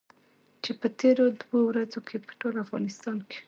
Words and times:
چې 0.63 0.71
په 0.79 0.87
تېرو 0.99 1.25
دوو 1.41 1.59
ورځو 1.69 1.99
کې 2.07 2.17
په 2.25 2.31
ټول 2.41 2.53
افغانستان 2.63 3.17
کې. 3.29 3.39